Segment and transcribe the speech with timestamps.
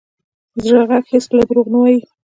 [0.57, 1.99] د زړه ږغ هېڅکله دروغ نه وایي.